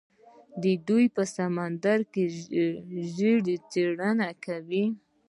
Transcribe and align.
دوی 0.87 1.05
په 1.15 1.23
سمندر 1.35 1.99
کې 2.11 2.23
ژورې 3.15 3.55
څیړنې 3.71 4.31
کوي. 4.45 4.85